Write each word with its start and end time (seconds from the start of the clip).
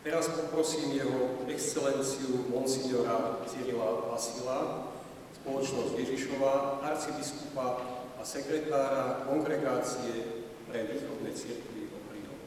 Teraz 0.00 0.28
poprosím 0.32 0.96
jeho 0.96 1.44
excelenciu 1.44 2.48
monsignora 2.48 3.36
Cyrila 3.44 4.08
Vasila, 4.08 4.88
spoločnosť 5.36 5.92
Ježišova, 5.92 6.80
arcibiskupa 6.80 7.84
a 8.16 8.24
sekretára 8.24 9.28
kongregácie 9.28 10.24
pre 10.64 10.88
východné 10.88 11.36
cirkvy 11.36 11.92
o 11.92 11.98
príhodu. 12.08 12.46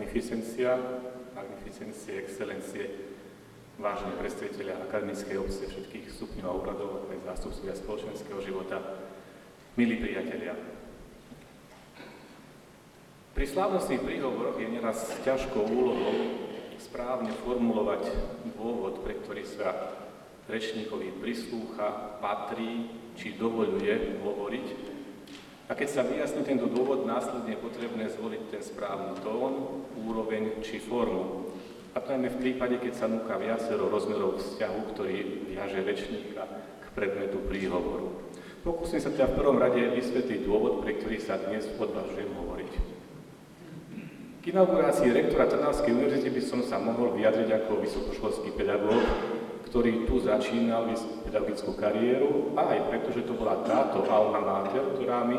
Magnificencia, 0.00 0.80
magnificencie, 1.36 2.24
excelencie, 2.24 2.88
vážení 3.76 4.16
predstaviteľia 4.16 4.88
akademickej 4.88 5.36
obce 5.36 5.68
všetkých 5.68 6.08
stupňov 6.16 6.48
a 6.48 6.56
úradov, 6.56 6.88
ako 7.04 7.08
aj 7.12 7.20
zástupcovia 7.28 7.74
spoločenského 7.76 8.40
života, 8.40 8.80
milí 9.76 10.00
priatelia. 10.00 10.56
Pri 13.36 13.44
slávnostných 13.44 14.00
príhovoroch 14.00 14.56
je 14.56 14.72
neraz 14.72 15.04
ťažkou 15.20 15.68
úlohou 15.68 16.16
správne 16.80 17.36
formulovať 17.44 18.08
dôvod, 18.56 19.04
pre 19.04 19.20
ktorý 19.20 19.44
sa 19.44 20.00
rečníkovi 20.48 21.20
prislúcha, 21.20 22.16
patrí 22.24 22.88
či 23.20 23.36
dovoluje 23.36 24.16
hovoriť. 24.24 24.66
A 25.70 25.78
keď 25.78 25.88
sa 25.88 26.02
vyjasní 26.02 26.42
tento 26.42 26.66
dôvod, 26.66 27.06
následne 27.06 27.54
je 27.54 27.62
potrebné 27.62 28.10
zvoliť 28.10 28.42
ten 28.50 28.58
správny 28.58 29.22
tón, 29.22 29.86
úroveň 30.02 30.58
či 30.66 30.82
formu. 30.82 31.46
A 31.94 32.02
to 32.02 32.10
najmä 32.10 32.26
v 32.26 32.42
prípade, 32.42 32.74
keď 32.82 32.92
sa 32.98 33.06
núka 33.06 33.38
viacero 33.38 33.86
rozmerov 33.86 34.42
vzťahu, 34.42 34.80
ktorý 34.90 35.46
viaže 35.54 35.78
rečníka 35.86 36.42
k 36.82 36.86
predmetu 36.90 37.38
príhovoru. 37.46 38.18
Pokúsim 38.66 38.98
sa 38.98 39.14
teda 39.14 39.30
v 39.30 39.38
prvom 39.38 39.62
rade 39.62 39.94
vysvetliť 39.94 40.42
dôvod, 40.42 40.82
pre 40.82 40.98
ktorý 40.98 41.22
sa 41.22 41.38
dnes 41.38 41.70
odvážujem 41.78 42.34
hovoriť. 42.34 42.72
K 44.42 44.44
inaugurácii 44.50 45.14
rektora 45.14 45.46
Trnavskej 45.46 45.94
univerzity 45.94 46.34
by 46.34 46.42
som 46.42 46.60
sa 46.66 46.82
mohol 46.82 47.14
vyjadriť 47.14 47.46
ako 47.46 47.78
vysokoškolský 47.78 48.58
pedagóg, 48.58 49.06
ktorý 49.70 50.04
tu 50.10 50.18
začínal 50.18 50.90
pedagogickú 51.22 51.78
kariéru 51.78 52.58
a 52.58 52.74
aj 52.74 52.90
preto, 52.90 53.14
že 53.14 53.22
to 53.22 53.38
bola 53.38 53.62
táto 53.62 54.02
alma 54.10 54.42
mater, 54.42 54.82
ktorá 54.98 55.22
mi 55.22 55.38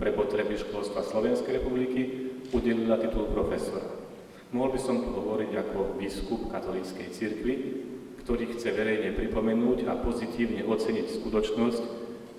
pre 0.00 0.16
potreby 0.16 0.56
školstva 0.56 1.04
Slovenskej 1.04 1.60
republiky 1.60 2.32
udelila 2.56 2.96
titul 2.96 3.28
profesora. 3.28 3.84
Mohol 4.56 4.70
by 4.72 4.80
som 4.80 4.96
tu 5.04 5.12
hovoriť 5.12 5.50
ako 5.60 6.00
biskup 6.00 6.48
katolíckej 6.48 7.08
cirkvi, 7.12 7.54
ktorý 8.24 8.56
chce 8.56 8.72
verejne 8.72 9.12
pripomenúť 9.12 9.84
a 9.92 10.00
pozitívne 10.00 10.64
oceniť 10.64 11.06
skutočnosť, 11.20 11.82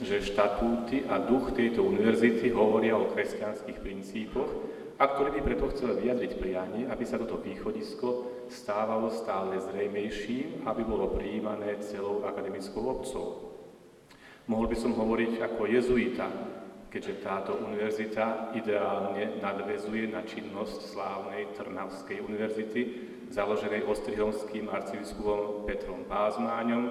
že 0.02 0.26
štatúty 0.26 1.06
a 1.06 1.22
duch 1.22 1.54
tejto 1.54 1.86
univerzity 1.86 2.50
hovoria 2.54 2.98
o 2.98 3.10
kresťanských 3.14 3.78
princípoch 3.82 4.50
a 4.98 5.04
ktorý 5.06 5.38
by 5.38 5.42
preto 5.46 5.70
chcel 5.78 5.94
vyjadriť 5.94 6.42
prianie, 6.42 6.90
aby 6.90 7.06
sa 7.06 7.22
toto 7.22 7.38
východisko 7.38 8.34
stávalo 8.50 9.14
stále 9.14 9.62
zrejmejším, 9.62 10.66
aby 10.66 10.82
bolo 10.82 11.14
prijímané 11.14 11.78
celou 11.86 12.26
akademickou 12.26 12.82
obcov. 12.82 13.54
Mohol 14.50 14.66
by 14.74 14.78
som 14.80 14.98
hovoriť 14.98 15.32
ako 15.44 15.62
jezuita, 15.70 16.28
keďže 16.90 17.22
táto 17.22 17.52
univerzita 17.62 18.58
ideálne 18.58 19.38
nadvezuje 19.38 20.10
na 20.10 20.26
činnosť 20.26 20.98
slávnej 20.98 21.52
Trnavskej 21.54 22.24
univerzity, 22.24 22.82
založenej 23.30 23.84
ostrihomským 23.86 24.72
arcibiskupom 24.72 25.68
Petrom 25.68 26.08
Pázmáňom 26.08 26.84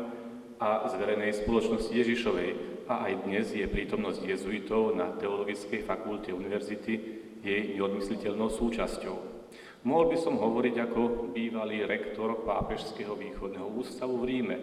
a 0.61 0.85
z 0.87 0.95
verejnej 1.01 1.33
spoločnosti 1.43 1.91
Ježišovej. 1.91 2.51
A 2.87 3.11
aj 3.11 3.13
dnes 3.27 3.51
je 3.51 3.67
prítomnosť 3.67 4.23
jezuitov 4.23 4.95
na 4.95 5.11
Teologickej 5.17 5.83
fakulte 5.83 6.31
univerzity 6.31 7.27
jej 7.47 7.79
neodmysliteľnou 7.79 8.51
súčasťou. 8.51 9.17
Mohol 9.87 10.05
by 10.11 10.17
som 10.19 10.35
hovoriť 10.35 10.75
ako 10.83 11.31
bývalý 11.31 11.87
rektor 11.87 12.43
Pápežského 12.43 13.15
východného 13.15 13.71
ústavu 13.71 14.19
v 14.19 14.25
Ríme, 14.27 14.57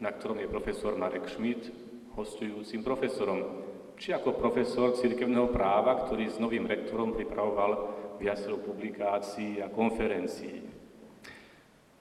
na 0.00 0.08
ktorom 0.08 0.40
je 0.40 0.48
profesor 0.48 0.96
Marek 0.96 1.28
Schmidt, 1.28 1.68
hostujúcim 2.16 2.80
profesorom 2.80 3.68
či 4.02 4.10
ako 4.10 4.34
profesor 4.34 4.98
cirkevného 4.98 5.54
práva, 5.54 5.94
ktorý 5.94 6.26
s 6.26 6.42
novým 6.42 6.66
rektorom 6.66 7.14
pripravoval 7.14 7.72
viacero 8.18 8.58
publikácií 8.58 9.62
a 9.62 9.70
konferencií. 9.70 10.58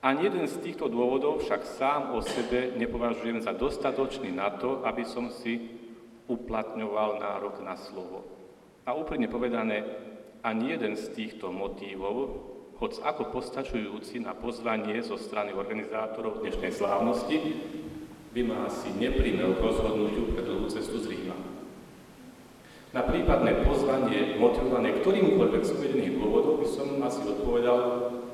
Ani 0.01 0.25
jeden 0.25 0.49
z 0.49 0.57
týchto 0.65 0.89
dôvodov 0.89 1.45
však 1.45 1.61
sám 1.61 2.17
o 2.17 2.25
sebe 2.25 2.73
nepovažujem 2.73 3.45
za 3.45 3.53
dostatočný 3.53 4.33
na 4.33 4.49
to, 4.49 4.81
aby 4.81 5.05
som 5.05 5.29
si 5.29 5.77
uplatňoval 6.25 7.21
nárok 7.21 7.61
na 7.61 7.77
slovo. 7.77 8.25
A 8.81 8.97
úprimne 8.97 9.29
povedané, 9.29 9.85
ani 10.41 10.73
jeden 10.73 10.97
z 10.97 11.05
týchto 11.13 11.53
motívov, 11.53 12.41
hoď 12.81 13.05
ako 13.05 13.29
postačujúci 13.29 14.25
na 14.25 14.33
pozvanie 14.33 14.97
zo 15.05 15.13
strany 15.13 15.53
organizátorov 15.53 16.41
dnešnej 16.41 16.73
slávnosti, 16.73 17.37
by 18.33 18.41
ma 18.41 18.65
asi 18.65 18.89
neprimel 18.97 19.53
k 19.53 19.61
rozhodnutiu 19.61 20.33
pre 20.33 20.41
dlhú 20.41 20.65
cestu 20.65 20.97
z 20.97 21.13
Ríma. 21.13 21.37
Na 22.91 23.05
prípadné 23.05 23.63
pozvanie 23.63 24.35
motivované 24.41 24.99
ktorýmkoľvek 24.99 25.63
z 25.63 25.71
uvedených 25.77 26.15
dôvodov 26.17 26.59
by 26.59 26.67
som 26.67 26.87
asi 27.05 27.21
odpovedal, 27.23 27.79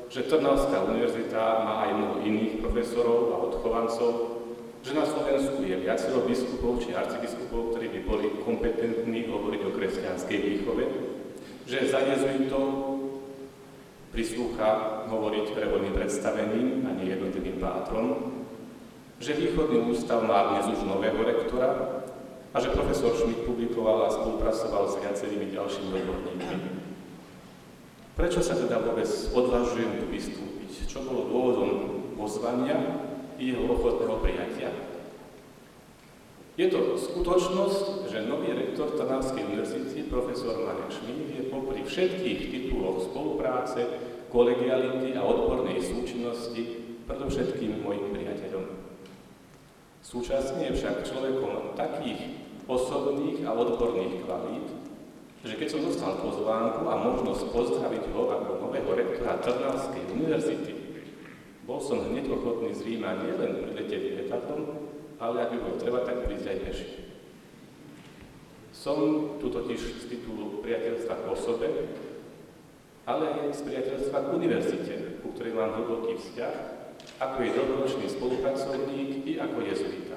že 0.08 0.26
Trnavská 0.32 0.88
univerzita 0.88 1.68
má 1.68 1.74
aj 1.84 1.92
mnoho 1.94 2.16
iných 2.24 2.64
profesorov 2.64 3.36
a 3.36 3.38
odchovancov, 3.52 4.12
že 4.80 4.96
na 4.96 5.04
Slovensku 5.04 5.60
je 5.68 5.76
viacero 5.84 6.24
biskupov 6.24 6.80
či 6.80 6.96
arcibiskupov, 6.96 7.76
ktorí 7.76 7.92
by 7.92 8.00
boli 8.08 8.28
kompetentní 8.48 9.28
hovoriť 9.28 9.62
o 9.68 9.76
kresťanskej 9.76 10.40
výchove, 10.40 10.84
že 11.68 11.92
za 11.92 12.00
jezuitov 12.00 12.96
prislúcha 14.16 15.04
hovoriť 15.12 15.52
revoľným 15.52 15.94
predstavením 15.94 16.88
a 16.88 16.96
nie 16.96 17.12
jednotlivým 17.12 17.60
pátrom, 17.60 18.08
že 19.20 19.36
východný 19.36 19.92
ústav 19.92 20.24
má 20.24 20.56
dnes 20.56 20.72
už 20.72 20.88
nového 20.88 21.20
rektora, 21.28 21.98
a 22.56 22.58
že 22.58 22.74
profesor 22.74 23.14
Schmidt 23.14 23.46
publikoval 23.46 24.08
a 24.08 24.14
spolupracoval 24.14 24.90
s 24.90 24.98
viacerými 24.98 25.54
ďalšími 25.54 25.94
odborníkmi. 25.94 26.58
Prečo 28.18 28.42
sa 28.42 28.58
teda 28.58 28.82
vôbec 28.82 29.06
odvážujem 29.30 30.02
tu 30.02 30.06
vystúpiť? 30.10 30.90
Čo 30.90 31.06
bolo 31.06 31.30
dôvodom 31.30 31.72
pozvania 32.18 32.82
i 33.38 33.54
jeho 33.54 33.62
ochotného 33.70 34.18
prijatia? 34.26 34.74
Je 36.58 36.66
to 36.74 36.98
skutočnosť, 36.98 37.97
že 38.18 38.26
nový 38.26 38.50
rektor 38.50 38.98
Trnavskej 38.98 39.46
univerzity, 39.46 40.10
profesor 40.10 40.58
Marek 40.66 40.90
Šmík, 40.90 41.38
je 41.38 41.44
popri 41.54 41.86
všetkých 41.86 42.50
tituloch 42.50 43.06
spolupráce, 43.06 43.86
kolegiality 44.34 45.14
a 45.14 45.22
odbornej 45.22 45.78
súčinnosti 45.78 46.82
predovšetkým 47.06 47.78
mojim 47.86 48.10
priateľom. 48.18 48.74
Súčasne 50.02 50.66
je 50.66 50.74
však 50.82 51.06
človekom 51.06 51.78
takých 51.78 52.42
osobných 52.66 53.46
a 53.46 53.54
odborných 53.54 54.26
kvalít, 54.26 54.66
že 55.46 55.54
keď 55.54 55.68
som 55.78 55.86
dostal 55.86 56.18
pozvánku 56.18 56.90
a 56.90 56.98
možnosť 56.98 57.54
pozdraviť 57.54 58.04
ho 58.18 58.22
ako 58.34 58.52
nového 58.66 58.98
rektora 58.98 59.38
Trnavskej 59.46 60.04
univerzity, 60.18 60.74
bol 61.70 61.78
som 61.78 62.02
hneď 62.02 62.34
ochotný 62.34 62.74
z 62.74 62.82
Ríma 62.82 63.22
nielen 63.22 63.62
priletieť 63.62 64.26
lietadlom, 64.26 64.90
ale 65.22 65.46
ak 65.46 65.50
by 65.54 65.58
bolo 65.62 65.76
treba, 65.78 66.02
tak 66.02 66.26
prísť 66.26 66.50
aj 66.50 66.60
peši. 66.66 67.08
Som 68.88 69.36
tu 69.44 69.52
totiž 69.52 70.00
z 70.00 70.06
titulu 70.08 70.64
priateľstva 70.64 71.20
k 71.20 71.24
osobe, 71.28 71.68
ale 73.04 73.36
aj 73.36 73.60
z 73.60 73.62
priateľstva 73.68 74.16
k 74.16 74.32
univerzite, 74.32 74.94
ku 75.20 75.36
ktorej 75.36 75.60
mám 75.60 75.76
hlboký 75.76 76.16
vzťah, 76.16 76.56
ako 77.20 77.38
je 77.44 77.52
dobročný 77.52 78.08
spolupracovník 78.08 79.28
i 79.28 79.44
ako 79.44 79.60
jezuita. 79.68 80.16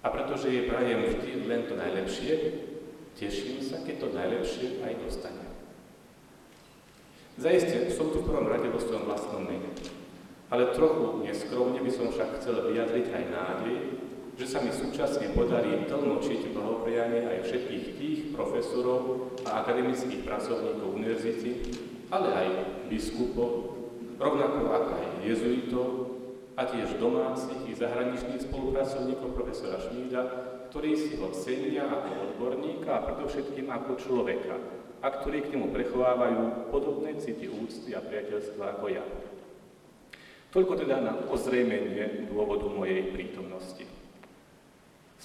A 0.00 0.08
pretože 0.08 0.48
je 0.48 0.72
prajem 0.72 1.04
vždy 1.04 1.44
len 1.44 1.68
to 1.68 1.76
najlepšie, 1.76 2.32
teším 3.12 3.60
sa, 3.60 3.84
keď 3.84 4.08
to 4.08 4.08
najlepšie 4.08 4.80
aj 4.80 4.92
dostane. 5.04 5.44
Zajistie, 7.36 7.92
som 7.92 8.08
tu 8.08 8.24
v 8.24 8.28
prvom 8.32 8.48
rade 8.48 8.72
vo 8.72 8.80
svojom 8.80 9.04
vlastnom 9.04 9.44
mene. 9.44 9.68
Ale 10.48 10.72
trochu 10.72 11.28
neskromne 11.28 11.84
by 11.84 11.92
som 11.92 12.08
však 12.08 12.40
chcel 12.40 12.72
vyjadriť 12.72 13.06
aj 13.12 13.24
nádej, 13.36 13.76
že 14.36 14.46
sa 14.46 14.60
mi 14.60 14.68
súčasne 14.68 15.32
podarí 15.32 15.88
tlmočiť 15.88 16.52
blahoprianie 16.52 17.24
aj 17.24 17.38
všetkých 17.48 17.84
tých 17.96 18.18
profesorov 18.36 19.32
a 19.48 19.64
akademických 19.64 20.28
pracovníkov 20.28 20.88
univerzity, 20.92 21.50
ale 22.12 22.28
aj 22.36 22.48
biskupov, 22.92 23.80
rovnako 24.20 24.60
ako 24.70 24.90
aj 24.92 25.08
jezuitov, 25.24 25.88
a 26.56 26.64
tiež 26.64 26.96
domácich 26.96 27.68
i 27.68 27.76
zahraničných 27.76 28.48
spolupracovníkov 28.48 29.36
profesora 29.36 29.76
Šmída, 29.76 30.22
ktorí 30.72 30.96
si 30.96 31.20
ho 31.20 31.28
cenia 31.36 31.84
ako 31.84 32.32
odborníka 32.32 32.96
a 32.96 33.04
predovšetkým 33.12 33.68
ako 33.68 34.00
človeka 34.00 34.56
a 35.04 35.08
ktorí 35.12 35.44
k 35.44 35.52
nemu 35.52 35.68
prechovávajú 35.68 36.72
podobné 36.72 37.20
city 37.20 37.52
úcty 37.52 37.92
a 37.92 38.00
priateľstva 38.00 38.80
ako 38.80 38.86
ja. 38.88 39.04
Toľko 40.48 40.72
teda 40.80 40.96
na 41.04 41.12
ozrejmenie 41.28 42.32
dôvodu 42.32 42.64
mojej 42.72 43.12
prítomnosti. 43.12 43.84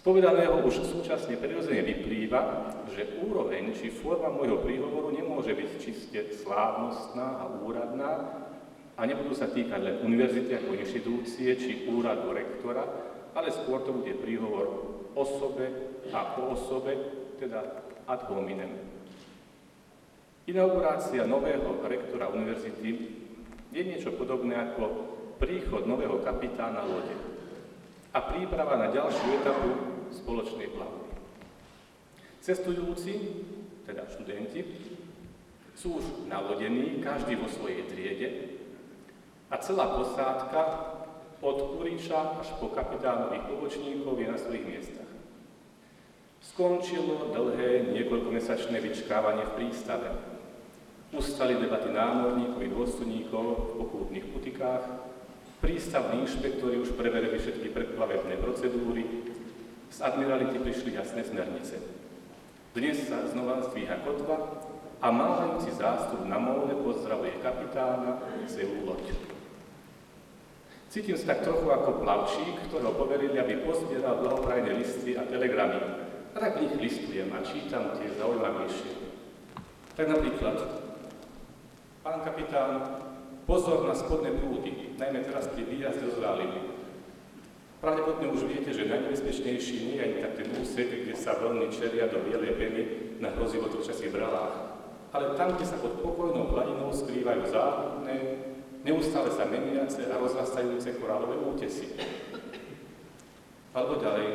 Povedaného 0.01 0.65
už 0.65 0.81
súčasne 0.81 1.37
prirodzene 1.37 1.85
vyplýva, 1.85 2.73
že 2.89 3.21
úroveň 3.21 3.69
či 3.77 3.93
forma 3.93 4.33
môjho 4.33 4.57
príhovoru 4.65 5.13
nemôže 5.13 5.53
byť 5.53 5.69
čiste 5.77 6.19
slávnostná 6.41 7.37
a 7.37 7.45
úradná 7.61 8.11
a 8.97 9.01
nebudú 9.05 9.37
sa 9.37 9.45
týkať 9.45 9.77
len 9.77 9.95
univerzity 10.01 10.57
ako 10.57 10.73
inštitúcie 10.73 11.53
či 11.53 11.85
úradu 11.85 12.33
rektora, 12.33 12.81
ale 13.37 13.53
skôr 13.53 13.85
to 13.85 13.93
bude 13.93 14.17
príhovor 14.25 14.89
osobe 15.13 15.69
a 16.09 16.33
o 16.41 16.57
osobe, 16.57 16.97
teda 17.37 17.61
ad 18.09 18.25
hominem. 18.25 18.73
Inaugurácia 20.49 21.29
nového 21.29 21.77
rektora 21.85 22.25
univerzity 22.33 22.89
je 23.69 23.81
niečo 23.85 24.17
podobné 24.17 24.57
ako 24.57 25.13
príchod 25.37 25.85
nového 25.85 26.25
kapitána 26.25 26.89
lode 26.89 27.30
a 28.11 28.19
príprava 28.19 28.75
na 28.75 28.87
ďalšiu 28.91 29.27
etapu 29.39 29.69
spoločnej 30.11 30.67
plavby. 30.75 31.07
Cestujúci, 32.43 33.13
teda 33.87 34.03
študenti, 34.11 34.61
sú 35.77 35.97
už 36.03 36.05
nalodení, 36.27 36.99
každý 36.99 37.39
vo 37.39 37.47
svojej 37.47 37.87
triede 37.87 38.29
a 39.47 39.55
celá 39.57 39.95
posádka 39.95 40.61
od 41.41 41.79
Kuriča 41.79 42.37
až 42.37 42.53
po 42.61 42.69
kapitánových 42.69 43.49
pobočníkov 43.49 44.13
je 44.19 44.27
na 44.29 44.37
svojich 44.37 44.65
miestach. 44.67 45.09
Skončilo 46.41 47.33
dlhé 47.33 47.93
niekoľkomesačné 47.95 48.77
vyčkávanie 48.77 49.45
v 49.49 49.55
prístave. 49.57 50.09
Ustali 51.11 51.57
debaty 51.57 51.89
námorníkov 51.89 52.61
i 52.61 52.69
dôstojníkov 52.69 53.45
v 53.57 53.71
pokútnych 53.81 54.25
putikách, 54.31 54.85
Prístavní 55.61 56.25
inšpektori 56.25 56.81
už 56.81 56.97
preverili 56.97 57.37
všetky 57.37 57.69
predplavebné 57.69 58.33
procedúry, 58.41 59.05
z 59.93 59.97
admirality 60.01 60.57
prišli 60.57 60.97
jasné 60.97 61.21
smernice. 61.21 61.77
Dnes 62.73 63.05
sa 63.05 63.29
znova 63.29 63.61
zdvíha 63.69 64.01
kotva 64.01 64.57
a 64.97 65.07
mávajúci 65.13 65.69
zástup 65.77 66.25
na 66.25 66.41
móle 66.41 66.73
pozdravuje 66.81 67.37
kapitána 67.45 68.25
celú 68.49 68.89
loď. 68.89 69.13
Cítim 70.89 71.13
sa 71.13 71.37
tak 71.37 71.45
trochu 71.45 71.69
ako 71.69 72.01
plavčík, 72.01 72.65
ktorého 72.65 72.97
poverili, 72.97 73.37
aby 73.37 73.61
pozbieral 73.61 74.17
blahoprajné 74.17 74.81
listy 74.81 75.13
a 75.13 75.29
telegramy. 75.29 75.77
A 76.33 76.37
tak 76.41 76.57
v 76.57 76.81
listujem 76.81 77.29
a 77.37 77.45
čítam 77.45 77.93
tie 78.01 78.09
zaujímavejšie. 78.17 78.97
Tak 79.93 80.09
napríklad, 80.09 80.57
pán 82.01 82.19
kapitán, 82.25 82.71
Pozor 83.49 83.89
na 83.89 83.95
spodné 83.97 84.31
prúdy, 84.37 84.95
najmä 85.01 85.25
teraz 85.25 85.49
pri 85.49 85.65
výjazde 85.65 86.13
zo 86.13 86.21
zálivy. 86.21 86.61
Pravdepodobne 87.81 88.29
už 88.37 88.45
viete, 88.45 88.69
že 88.69 88.85
najnebezpečnejší 88.85 89.75
nie 89.89 89.97
je 89.97 90.03
ani 90.05 90.17
tak 90.21 90.33
ten 90.37 90.47
úsek, 90.61 90.85
kde 90.85 91.17
sa 91.17 91.33
vlny 91.33 91.73
čelia 91.73 92.05
do 92.05 92.21
bielej 92.21 92.53
peny 92.53 92.81
na 93.17 93.33
hrozivo 93.33 93.73
točasých 93.73 94.13
bralách, 94.13 94.53
ale 95.09 95.33
tam, 95.33 95.57
kde 95.57 95.65
sa 95.65 95.81
pod 95.81 95.97
pokojnou 96.05 96.53
hladinou 96.53 96.93
skrývajú 96.93 97.41
záhudné, 97.49 98.15
neustále 98.85 99.33
sa 99.33 99.49
meniace 99.49 100.05
a 100.05 100.21
rozrastajúce 100.21 101.01
korálové 101.01 101.41
útesy. 101.41 101.97
Alebo 103.73 103.97
ďalej. 103.97 104.29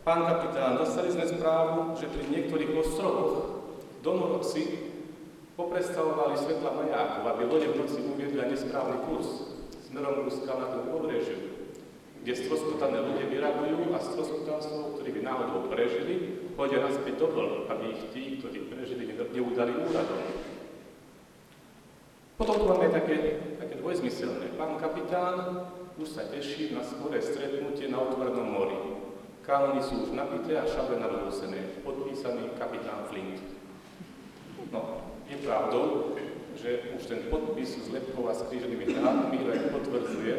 Pán 0.00 0.24
kapitán, 0.24 0.80
dostali 0.80 1.12
sme 1.12 1.28
správu, 1.28 1.98
že 2.00 2.08
pri 2.08 2.24
niektorých 2.32 2.72
ostrovoch 2.80 3.60
domorodci 4.00 4.95
Poprestavovali 5.56 6.36
svetla 6.36 6.68
majákov, 6.68 7.24
aby 7.32 7.42
lode 7.48 7.68
v 7.72 7.78
noci 7.80 7.98
uviedli 8.04 8.44
nesprávny 8.44 9.08
kurz 9.08 9.56
smerom 9.88 10.28
k 10.28 10.36
skalnátom 10.44 10.92
pobrežiu, 10.92 11.72
kde 12.20 12.32
stroskotané 12.36 13.00
ľudia 13.00 13.26
vyrabujú 13.32 13.96
a 13.96 13.98
stroskotánstvo, 14.04 15.00
ktorí 15.00 15.16
by 15.16 15.20
náhodou 15.24 15.72
prežili, 15.72 16.44
chodia 16.52 16.84
naspäť 16.84 17.24
do 17.24 17.32
vln, 17.32 17.72
aby 17.72 17.84
ich 17.96 18.04
tí, 18.12 18.22
ktorí 18.36 18.68
prežili, 18.68 19.08
neudali 19.16 19.72
úradom. 19.80 20.20
Potom 22.36 22.54
tu 22.60 22.64
máme 22.68 22.92
také, 22.92 23.40
také 23.56 23.80
dvojzmyselné. 23.80 24.60
Pán 24.60 24.76
kapitán 24.76 25.72
už 25.96 26.20
sa 26.20 26.28
teší 26.28 26.76
na 26.76 26.84
skoré 26.84 27.24
stretnutie 27.24 27.88
na 27.88 28.04
otvorenom 28.04 28.44
mori. 28.44 28.76
Kanony 29.40 29.80
sú 29.80 30.04
už 30.04 30.12
napité 30.12 30.60
a 30.60 30.68
šable 30.68 31.00
navlúsené. 31.00 31.80
Podpísaný 31.80 32.52
kapitán 32.60 33.08
Flint. 33.08 33.40
No, 34.68 35.15
je 35.26 35.36
pravdou, 35.42 36.14
že 36.56 36.96
už 36.96 37.02
ten 37.06 37.20
podpis 37.28 37.76
s 37.76 37.92
lepkou 37.92 38.30
a 38.30 38.34
skríženými 38.34 38.86
drátmi 38.88 39.38
len 39.44 39.62
potvrdzuje, 39.74 40.34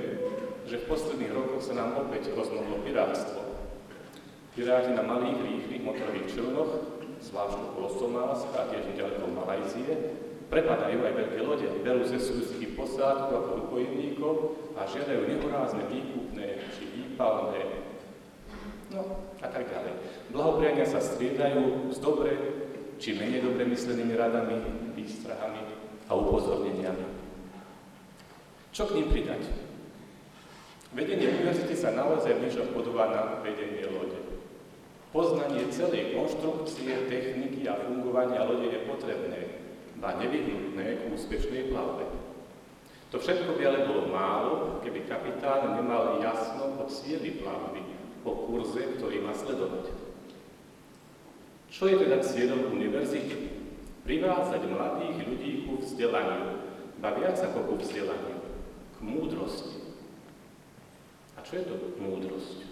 že 0.68 0.76
v 0.84 0.88
posledných 0.90 1.32
rokoch 1.36 1.64
sa 1.64 1.78
nám 1.78 1.96
opäť 2.08 2.34
rozmohlo 2.34 2.82
pirátstvo. 2.84 3.44
Piráti 4.58 4.92
na 4.98 5.06
malých, 5.06 5.38
rýchlych 5.38 5.86
motorových 5.86 6.28
člnoch, 6.34 6.72
zvlášť 7.22 7.58
okolo 7.72 7.88
Somálska 7.94 8.58
a 8.58 8.68
tiež 8.74 8.90
nedaleko 8.90 9.30
Malajzie, 9.30 9.94
prepadajú 10.50 10.98
aj 11.06 11.14
veľké 11.14 11.40
lode, 11.46 11.68
berú 11.86 12.04
ze 12.08 12.18
súzky 12.18 12.74
posádku 12.74 13.32
ako 13.38 13.50
rukojemníkov 13.68 14.34
a 14.80 14.90
žiadajú 14.90 15.22
nehorázne 15.30 15.84
výkupné 15.92 16.58
či 16.74 16.84
výpalné, 16.90 17.62
no 18.90 19.02
a 19.44 19.48
tak 19.52 19.70
ďalej. 19.70 19.94
Blahopriania 20.34 20.88
sa 20.90 21.04
striedajú 21.04 21.94
z 21.94 21.98
dobre 22.02 22.57
či 22.98 23.18
menej 23.18 23.46
dobre 23.46 23.66
myslenými 23.70 24.14
radami, 24.18 24.58
výstrahami 24.98 25.62
a 26.10 26.12
upozorneniami. 26.18 27.06
Čo 28.74 28.90
k 28.90 28.96
ním 28.98 29.08
pridať? 29.10 29.46
Vedenie 30.94 31.30
univerzity 31.30 31.76
sa 31.78 31.94
naozaj 31.94 32.42
bližšie 32.42 32.74
podobá 32.74 33.10
na 33.10 33.22
vedenie 33.42 33.86
lode. 33.90 34.18
Poznanie 35.14 35.70
celej 35.74 36.14
konštrukcie, 36.14 37.10
techniky 37.10 37.66
a 37.66 37.80
fungovania 37.80 38.46
lode 38.46 38.70
je 38.70 38.86
potrebné, 38.86 39.42
ba 39.98 40.16
nevyhnutné 40.18 40.86
k 41.00 41.02
úspešnej 41.14 41.74
plavbe. 41.74 42.06
To 43.10 43.18
všetko 43.18 43.56
by 43.56 43.64
ale 43.64 43.88
bolo 43.88 44.04
málo, 44.12 44.54
keby 44.84 45.08
kapitán 45.08 45.80
nemal 45.80 46.20
jasno 46.20 46.76
o 46.76 46.84
cieli 46.92 47.40
plavby, 47.40 47.82
o 48.28 48.32
kurze, 48.46 48.84
ktorý 49.00 49.24
má 49.24 49.32
sledovať. 49.32 50.07
Čo 51.78 51.86
je 51.86 52.10
teda 52.10 52.18
cieľom 52.26 52.74
univerzity? 52.74 53.54
Privádzať 54.02 54.66
mladých 54.66 55.30
ľudí 55.30 55.52
ku 55.70 55.78
vzdelaniu, 55.78 56.58
ba 56.98 57.14
viac 57.14 57.38
ako 57.38 57.70
ku 57.70 57.74
vzdelaniu, 57.78 58.42
k 58.98 59.00
múdrosti. 59.06 59.86
A 61.38 61.46
čo 61.46 61.62
je 61.62 61.70
to 61.70 61.78
múdrosť? 62.02 62.66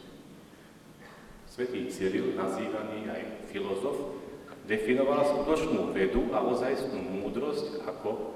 Svetý 1.45 1.85
Cyril, 1.93 2.33
nazývaný 2.33 3.05
aj 3.05 3.45
filozof, 3.53 4.17
definoval 4.65 5.21
skutočnú 5.21 5.93
vedu 5.93 6.33
a 6.33 6.41
ozajstnú 6.41 6.97
múdrosť 6.97 7.85
ako 7.85 8.33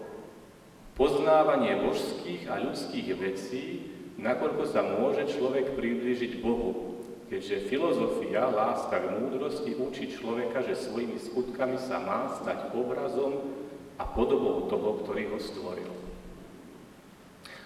poznávanie 0.94 1.82
božských 1.82 2.46
a 2.46 2.62
ľudských 2.62 3.18
vecí, 3.18 3.90
nakoľko 4.22 4.70
sa 4.70 4.86
môže 4.86 5.34
človek 5.34 5.74
priblížiť 5.74 6.46
Bohu, 6.46 6.89
keďže 7.30 7.70
filozofia, 7.70 8.50
láska 8.50 8.98
k 8.98 9.14
múdrosti 9.14 9.78
učí 9.78 10.10
človeka, 10.18 10.66
že 10.66 10.76
svojimi 10.76 11.22
skutkami 11.22 11.78
sa 11.78 12.02
má 12.02 12.34
stať 12.42 12.74
obrazom 12.74 13.54
a 14.02 14.04
podobou 14.04 14.66
toho, 14.66 15.06
ktorý 15.06 15.30
ho 15.32 15.40
stvoril. 15.40 15.94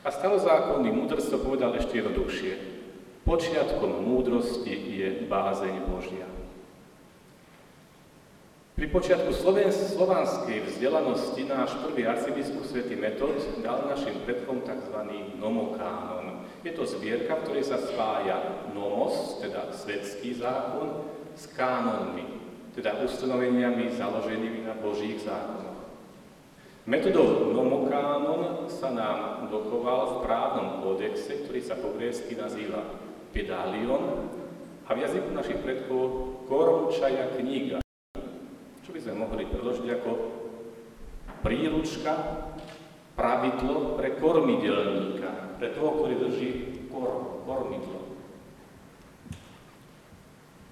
A 0.03 0.12
starozákonný 0.12 0.91
múdrc 0.91 1.24
to 1.24 1.39
povedal 1.39 1.72
ešte 1.79 2.03
jednoduchšie. 2.03 2.53
Počiatkom 3.24 4.03
múdrosti 4.03 4.75
je 4.75 5.08
bázeň 5.32 5.88
Božia. 5.88 6.27
Pri 8.74 8.89
počiatku 8.91 9.32
slovanskej 9.32 10.65
vzdelanosti 10.65 11.46
náš 11.48 11.72
prvý 11.88 12.03
arcibiskup 12.03 12.67
svätý 12.67 13.00
Metod 13.00 13.38
dal 13.63 13.88
našim 13.88 14.17
predkom 14.27 14.65
tzv. 14.65 14.98
nomokánon. 15.39 16.23
Je 16.63 16.72
to 16.72 16.88
zbierka, 16.88 17.36
v 17.36 17.43
ktorej 17.43 17.65
sa 17.67 17.77
spája 17.77 18.39
nomos, 18.72 19.38
teda 19.43 19.75
svetský 19.75 20.39
zákon, 20.39 21.03
s 21.36 21.51
kánonmi, 21.51 22.39
teda 22.72 23.03
ustanoveniami 23.03 23.91
založenými 23.91 24.63
na 24.63 24.74
Božích 24.79 25.20
zákonoch. 25.27 25.75
Metodou 26.88 27.51
nomokánon 27.51 28.67
sa 28.72 28.91
nám 28.91 29.51
dochoval 29.51 30.20
v 30.20 30.22
právnom 30.24 30.67
kódexe, 30.84 31.43
ktorý 31.43 31.62
sa 31.63 31.75
po 31.79 31.96
grécky 31.96 32.36
nazýva 32.36 32.84
pedalion 33.36 34.32
a 34.88 34.89
v 34.91 35.01
jazyku 35.03 35.32
našich 35.32 35.60
predkov 35.63 36.36
korumčaja 36.48 37.39
kniga 37.39 37.84
čo 38.84 38.91
by 38.91 39.00
sme 39.00 39.25
mohli 39.25 39.48
preložiť 39.48 39.88
ako 39.96 40.12
príručka, 41.39 42.13
pravidlo 43.15 43.96
pre 43.96 44.20
kormidelníka, 44.20 45.42
pre 45.57 45.74
toho, 45.74 45.89
ktorý 46.00 46.15
drží 46.19 46.50
kor, 46.89 47.41
kormidlo. 47.45 48.17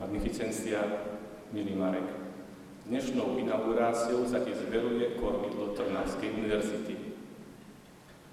Magnificencia, 0.01 0.81
milý 1.53 1.77
Marek. 1.77 2.07
Dnešnou 2.89 3.37
inauguráciou 3.37 4.25
sa 4.25 4.41
ti 4.41 4.51
zveruje 4.57 5.15
kormidlo 5.21 5.77
Trnavskej 5.77 6.33
univerzity. 6.33 6.95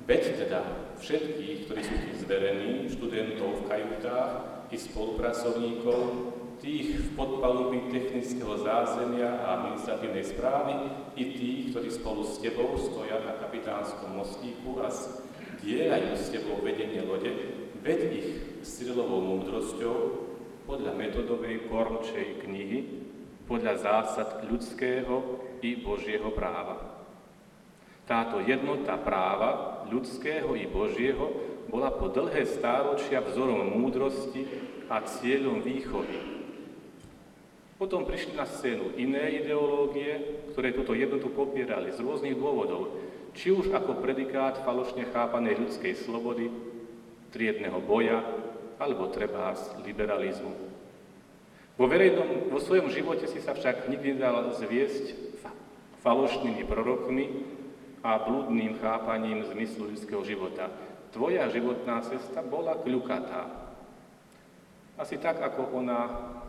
Veď 0.09 0.23
teda 0.41 0.61
všetkých, 0.97 1.69
ktorí 1.69 1.83
sú 1.85 1.95
ti 2.01 2.13
zverení, 2.17 2.89
študentov 2.89 3.61
v 3.61 3.67
kajutách 3.69 4.33
i 4.73 4.77
spolupracovníkov, 4.81 6.01
tých 6.59 6.99
v 6.99 7.09
podpalubí 7.15 7.93
technického 7.93 8.59
zázemia 8.59 9.31
a 9.31 9.63
administratívnej 9.63 10.27
správy, 10.27 10.75
i 11.15 11.25
tých, 11.37 11.61
ktorí 11.71 11.89
spolu 11.93 12.27
s 12.27 12.43
tebou 12.43 12.75
stoja 12.75 13.23
na 13.23 13.39
kapitánskom 13.39 14.17
mostíku 14.17 14.83
a 14.83 14.91
dielajú 15.63 16.13
s 16.15 16.31
tebou 16.31 16.63
vedenie 16.63 17.03
lode, 17.03 17.31
ved 17.83 18.01
ich 18.11 18.29
strilovou 18.67 19.23
múdrosťou 19.23 19.97
podľa 20.67 20.93
metodovej 20.95 21.67
kormčej 21.71 22.45
knihy, 22.45 22.79
podľa 23.49 23.75
zásad 23.81 24.45
ľudského 24.45 25.41
i 25.65 25.81
Božieho 25.81 26.29
práva. 26.37 27.01
Táto 28.05 28.41
jednota 28.45 28.97
práva, 29.01 29.83
ľudského 29.89 30.53
i 30.57 30.69
Božieho, 30.69 31.33
bola 31.69 31.93
po 31.93 32.09
dlhé 32.09 32.49
stáročia 32.49 33.21
vzorom 33.21 33.77
múdrosti 33.77 34.49
a 34.89 35.05
cieľom 35.05 35.61
výchovy. 35.61 36.38
Potom 37.79 38.03
prišli 38.03 38.35
na 38.35 38.43
scénu 38.43 38.99
iné 38.99 39.39
ideológie, 39.39 40.43
ktoré 40.51 40.75
túto 40.75 40.99
jednotu 40.99 41.31
popierali 41.31 41.95
z 41.95 42.03
rôznych 42.03 42.35
dôvodov, 42.35 42.99
či 43.39 43.55
už 43.55 43.71
ako 43.71 44.03
predikát 44.03 44.59
falošne 44.67 45.07
chápanej 45.15 45.63
ľudskej 45.63 45.95
slobody, 45.95 46.51
triedného 47.31 47.79
boja, 47.79 48.19
alebo 48.83 49.07
treba 49.15 49.55
z 49.55 49.79
liberalizmu. 49.87 50.51
Vo, 51.79 51.87
verejnom, 51.87 52.51
vo 52.51 52.59
svojom 52.59 52.91
živote 52.91 53.31
si 53.31 53.39
sa 53.39 53.55
však 53.55 53.87
nikdy 53.87 54.19
nedal 54.19 54.51
zviesť 54.59 55.15
falošnými 56.03 56.67
prorokmi 56.67 57.47
a 58.03 58.19
blúdnym 58.19 58.75
chápaním 58.83 59.47
zmyslu 59.47 59.95
ľudského 59.95 60.27
života. 60.27 60.67
Tvoja 61.15 61.47
životná 61.47 62.03
cesta 62.03 62.43
bola 62.43 62.75
kľukatá. 62.75 63.71
Asi 64.99 65.15
tak, 65.23 65.39
ako 65.39 65.79
ona 65.79 66.01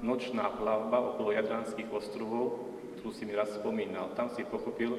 nočná 0.02 0.52
plavba 0.56 1.16
okolo 1.16 1.36
Jadranských 1.36 1.90
ostrovov, 1.92 2.72
ktorú 3.00 3.12
si 3.16 3.24
mi 3.24 3.34
raz 3.36 3.52
spomínal. 3.56 4.12
Tam 4.16 4.28
si 4.34 4.44
pochopil, 4.44 4.96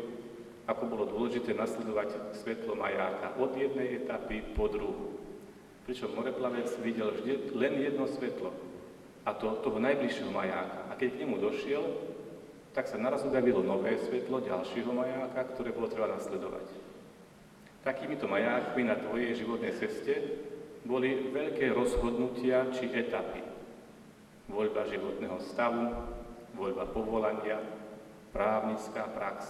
ako 0.65 0.83
bolo 0.87 1.05
dôležité 1.09 1.53
nasledovať 1.53 2.37
svetlo 2.41 2.79
majáka 2.79 3.37
od 3.37 3.53
jednej 3.57 4.05
etapy 4.05 4.45
po 4.55 4.71
druhú. 4.71 5.19
Pričom 5.85 6.15
moreplavec 6.15 6.71
videl 6.85 7.11
vždy 7.11 7.51
len 7.57 7.75
jedno 7.81 8.07
svetlo, 8.07 8.55
a 9.27 9.37
to 9.37 9.61
toho 9.61 9.77
najbližšieho 9.77 10.33
majáka. 10.33 10.89
A 10.89 10.97
keď 10.97 11.09
k 11.13 11.21
nemu 11.27 11.37
došiel, 11.43 11.85
tak 12.73 12.87
sa 12.87 12.97
naraz 12.97 13.27
objavilo 13.27 13.61
nové 13.61 13.99
svetlo 13.99 14.41
ďalšieho 14.41 14.95
majáka, 14.95 15.45
ktoré 15.53 15.75
bolo 15.75 15.91
treba 15.91 16.15
nasledovať. 16.15 16.67
Takýmito 17.85 18.29
majákmi 18.29 18.83
na 18.87 18.97
tvojej 18.97 19.35
životnej 19.41 19.73
ceste 19.77 20.15
boli 20.85 21.33
veľké 21.33 21.73
rozhodnutia 21.73 22.69
či 22.73 22.89
etapy. 22.89 23.41
Voľba 24.51 24.83
životného 24.91 25.39
stavu, 25.41 25.95
voľba 26.59 26.85
povolania, 26.91 27.63
právnická 28.35 29.07
prax, 29.15 29.47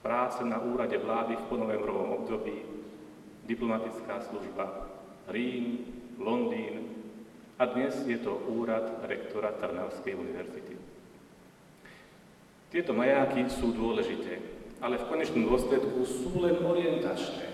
práce 0.00 0.40
na 0.46 0.62
úrade 0.62 0.94
vlády 0.94 1.34
v 1.34 1.48
ponovembrovom 1.50 2.22
období, 2.22 2.62
diplomatická 3.50 4.22
služba, 4.30 4.94
Rím, 5.28 5.84
Londýn 6.16 6.88
a 7.58 7.66
dnes 7.66 7.98
je 8.06 8.16
to 8.22 8.38
úrad 8.48 9.04
rektora 9.04 9.52
Trnavskej 9.58 10.14
univerzity. 10.16 10.74
Tieto 12.70 12.92
majáky 12.94 13.50
sú 13.50 13.74
dôležité, 13.74 14.38
ale 14.78 15.00
v 15.00 15.08
konečnom 15.08 15.44
dôsledku 15.48 16.00
sú 16.06 16.38
len 16.40 16.62
orientačné, 16.62 17.46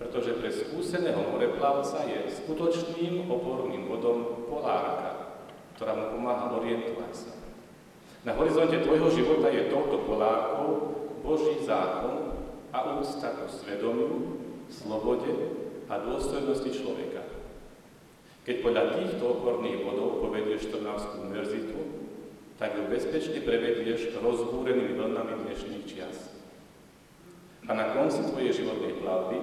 pretože 0.00 0.36
pre 0.36 0.50
skúseného 0.50 1.22
moreplavca 1.30 2.04
je 2.08 2.34
skutočným 2.42 3.30
oporným 3.30 3.86
bodom 3.86 4.48
polárka, 4.48 5.09
ktorá 5.80 5.96
mu 5.96 6.12
pomáha 6.12 6.52
orientovať 6.60 7.12
sa. 7.16 7.32
Na 8.28 8.36
horizonte 8.36 8.84
tvojho 8.84 9.08
života 9.16 9.48
je 9.48 9.72
touto 9.72 10.04
polárkou 10.04 10.92
Boží 11.24 11.56
zákon 11.64 12.36
a 12.68 13.00
úcta 13.00 13.32
ku 13.32 13.48
svedomiu, 13.48 14.36
slobode 14.68 15.32
a 15.88 16.04
dôstojnosti 16.04 16.68
človeka. 16.84 17.24
Keď 18.44 18.60
podľa 18.60 18.84
týchto 19.00 19.24
oporných 19.24 19.80
bodov 19.80 20.20
povedieš 20.20 20.68
Trnavskú 20.68 21.24
univerzitu, 21.24 21.80
tak 22.60 22.76
ju 22.76 22.84
bezpečne 22.92 23.40
prevedieš 23.40 24.20
rozbúrenými 24.20 25.00
vlnami 25.00 25.48
dnešných 25.48 25.88
čias. 25.88 26.28
A 27.64 27.72
na 27.72 27.96
konci 27.96 28.20
tvojej 28.28 28.52
životnej 28.52 29.00
plavby, 29.00 29.38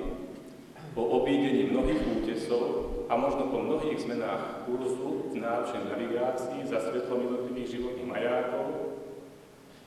po 0.94 1.02
obídení 1.02 1.74
mnohých 1.74 2.06
útesov 2.22 2.94
a 3.08 3.14
možno 3.16 3.48
po 3.48 3.64
mnohých 3.64 4.04
zmenách 4.04 4.68
kurzu 4.68 5.32
v 5.32 5.40
náročnej 5.40 5.88
navigácii 5.88 6.68
za 6.68 6.84
svetlom 6.84 7.24
jednotlivých 7.24 7.80
životných 7.80 8.12
majákov, 8.12 8.66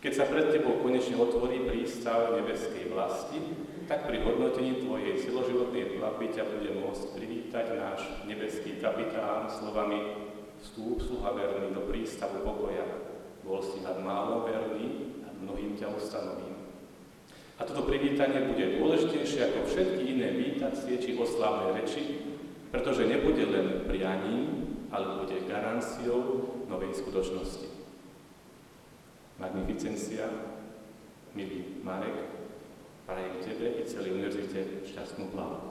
keď 0.00 0.12
sa 0.16 0.24
pred 0.24 0.48
tebou 0.48 0.80
konečne 0.80 1.20
otvorí 1.20 1.68
prístav 1.68 2.32
nebeskej 2.32 2.88
vlasti, 2.88 3.36
tak 3.84 4.08
pri 4.08 4.24
hodnotení 4.24 4.80
tvojej 4.80 5.20
celoživotnej 5.20 6.00
plavby 6.00 6.32
ťa 6.32 6.48
bude 6.48 6.72
môcť 6.80 7.04
privítať 7.12 7.66
náš 7.76 8.00
nebeský 8.24 8.80
kapitán 8.80 9.52
slovami 9.52 10.30
vstúp 10.64 11.04
sluha 11.04 11.36
verný 11.36 11.76
do 11.76 11.84
prístavu 11.84 12.40
pokoja. 12.40 12.86
Bol 13.44 13.60
si 13.60 13.84
nad 13.84 14.00
málo 14.00 14.48
verný 14.48 15.20
a 15.26 15.36
mnohým 15.36 15.76
ťa 15.76 15.92
ustanovím. 15.92 16.56
A 17.60 17.68
toto 17.68 17.84
privítanie 17.84 18.40
bude 18.48 18.80
dôležitejšie 18.80 19.52
ako 19.52 19.68
všetky 19.68 20.16
iné 20.16 20.32
vítacie 20.32 20.96
či 20.96 21.12
oslávne 21.12 21.76
reči, 21.76 22.19
pretože 22.70 23.06
nebude 23.06 23.44
len 23.46 23.82
prianím, 23.86 24.66
ale 24.90 25.22
bude 25.22 25.46
garanciou 25.46 26.54
novej 26.66 26.94
skutočnosti. 26.94 27.66
Magnificencia, 29.38 30.30
milý 31.34 31.82
Marek, 31.82 32.30
prajem 33.06 33.42
tebe 33.42 33.66
i 33.78 33.82
celej 33.86 34.14
univerzite 34.14 34.86
šťastnú 34.86 35.34
plavu. 35.34 35.69